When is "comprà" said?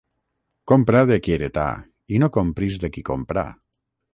3.11-3.45